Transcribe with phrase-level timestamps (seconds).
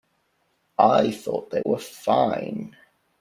[0.79, 2.75] I thought they were fine.